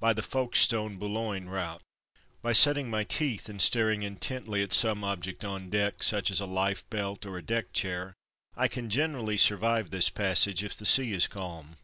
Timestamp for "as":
6.30-6.40